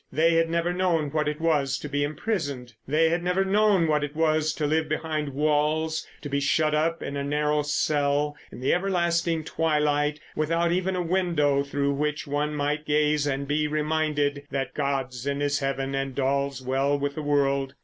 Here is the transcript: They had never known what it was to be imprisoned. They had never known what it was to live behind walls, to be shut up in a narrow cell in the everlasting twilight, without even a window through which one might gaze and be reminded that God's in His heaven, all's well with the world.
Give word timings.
They 0.11 0.33
had 0.33 0.49
never 0.49 0.73
known 0.73 1.11
what 1.11 1.27
it 1.27 1.39
was 1.39 1.77
to 1.77 1.87
be 1.87 2.03
imprisoned. 2.03 2.73
They 2.87 3.09
had 3.09 3.21
never 3.21 3.45
known 3.45 3.85
what 3.85 4.03
it 4.03 4.15
was 4.15 4.51
to 4.53 4.65
live 4.65 4.89
behind 4.89 5.29
walls, 5.29 6.07
to 6.23 6.27
be 6.27 6.39
shut 6.39 6.73
up 6.73 7.03
in 7.03 7.15
a 7.15 7.23
narrow 7.23 7.61
cell 7.61 8.35
in 8.51 8.61
the 8.61 8.73
everlasting 8.73 9.43
twilight, 9.43 10.19
without 10.35 10.71
even 10.71 10.95
a 10.95 11.03
window 11.03 11.61
through 11.61 11.93
which 11.93 12.25
one 12.25 12.55
might 12.55 12.83
gaze 12.87 13.27
and 13.27 13.47
be 13.47 13.67
reminded 13.67 14.41
that 14.49 14.73
God's 14.73 15.27
in 15.27 15.39
His 15.39 15.59
heaven, 15.59 15.93
all's 16.19 16.63
well 16.63 16.97
with 16.97 17.13
the 17.13 17.21
world. 17.21 17.75